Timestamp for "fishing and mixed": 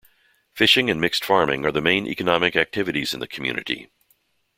0.51-1.23